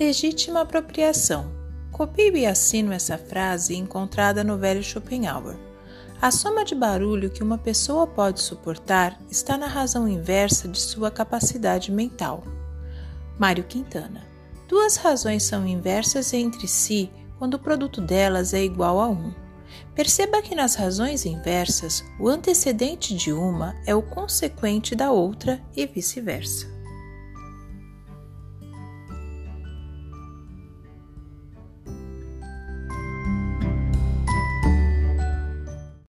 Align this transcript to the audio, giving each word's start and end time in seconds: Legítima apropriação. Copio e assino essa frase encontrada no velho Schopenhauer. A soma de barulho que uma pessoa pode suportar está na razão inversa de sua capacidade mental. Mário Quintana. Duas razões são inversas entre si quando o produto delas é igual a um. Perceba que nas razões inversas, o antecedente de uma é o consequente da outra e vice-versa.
Legítima 0.00 0.62
apropriação. 0.62 1.52
Copio 1.92 2.34
e 2.34 2.46
assino 2.46 2.92
essa 2.92 3.18
frase 3.18 3.76
encontrada 3.76 4.42
no 4.42 4.56
velho 4.56 4.82
Schopenhauer. 4.82 5.56
A 6.20 6.30
soma 6.30 6.64
de 6.64 6.74
barulho 6.74 7.28
que 7.28 7.42
uma 7.42 7.58
pessoa 7.58 8.06
pode 8.06 8.40
suportar 8.40 9.20
está 9.30 9.58
na 9.58 9.66
razão 9.66 10.08
inversa 10.08 10.66
de 10.66 10.80
sua 10.80 11.10
capacidade 11.10 11.92
mental. 11.92 12.42
Mário 13.38 13.64
Quintana. 13.64 14.26
Duas 14.66 14.96
razões 14.96 15.42
são 15.42 15.66
inversas 15.66 16.32
entre 16.32 16.66
si 16.66 17.10
quando 17.38 17.54
o 17.54 17.58
produto 17.58 18.00
delas 18.00 18.54
é 18.54 18.64
igual 18.64 18.98
a 18.98 19.08
um. 19.08 19.30
Perceba 19.94 20.40
que 20.40 20.54
nas 20.54 20.74
razões 20.74 21.26
inversas, 21.26 22.02
o 22.18 22.28
antecedente 22.28 23.14
de 23.14 23.30
uma 23.30 23.74
é 23.86 23.94
o 23.94 24.02
consequente 24.02 24.94
da 24.94 25.12
outra 25.12 25.60
e 25.76 25.86
vice-versa. 25.86 26.66